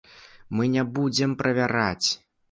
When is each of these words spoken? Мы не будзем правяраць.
Мы 0.59 0.63
не 0.75 0.85
будзем 0.95 1.35
правяраць. 1.41 2.09